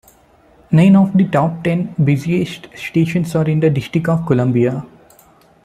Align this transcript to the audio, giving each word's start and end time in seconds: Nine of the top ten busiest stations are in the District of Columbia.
Nine 0.71 0.95
of 0.95 1.13
the 1.15 1.27
top 1.27 1.63
ten 1.63 1.93
busiest 2.03 2.69
stations 2.75 3.35
are 3.35 3.47
in 3.47 3.59
the 3.59 3.69
District 3.69 4.09
of 4.09 4.25
Columbia. 4.25 4.83